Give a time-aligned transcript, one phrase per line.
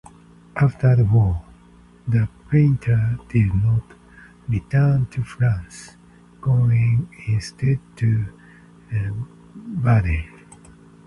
[0.55, 1.43] After the war,
[2.07, 3.83] the painter did not
[4.49, 5.95] return to France,
[6.41, 8.25] going instead to
[9.67, 10.25] Baden.